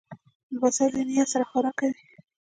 لمسی 0.53 0.87
له 0.95 1.01
نیا 1.09 1.23
سره 1.31 1.43
خوراک 1.49 1.75
کوي. 1.79 2.03